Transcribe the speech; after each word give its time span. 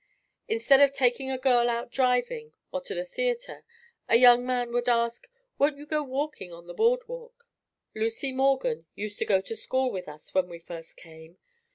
Instead 0.47 0.81
of 0.81 0.91
taking 0.93 1.29
a 1.29 1.37
girl 1.37 1.69
out 1.69 1.91
driving 1.91 2.53
or 2.71 2.81
to 2.81 2.95
the 2.95 3.05
theatre, 3.05 3.63
a 4.09 4.15
young 4.15 4.43
man 4.43 4.71
would 4.73 4.89
ask, 4.89 5.29
"Won't 5.59 5.77
you 5.77 5.85
go 5.85 6.01
walking 6.03 6.51
on 6.51 6.65
the 6.65 6.73
boardwalk?" 6.73 7.47
Lucy 7.93 8.31
Morgan 8.31 8.87
used 8.95 9.19
to 9.19 9.25
go 9.25 9.41
to 9.41 9.55
school 9.55 9.91
with 9.91 10.07
us 10.07 10.33
when 10.33 10.49
we 10.49 10.57
first 10.57 10.97
came. 10.97 11.37